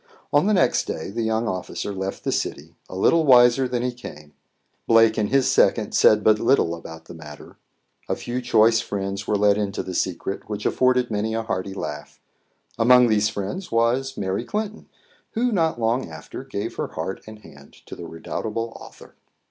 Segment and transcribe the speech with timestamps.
[0.33, 3.91] On the next day the young officer left the city, a little wiser than he
[3.91, 4.33] came.
[4.87, 7.57] Blake and his second said but little about the matter.
[8.09, 12.19] A few choice friends were let into the secret, which afforded many a hearty laugh.
[12.79, 14.89] Among these friends was Mary Clinton,
[15.33, 19.13] who not long after gave her heart and hand to the redoubtable author.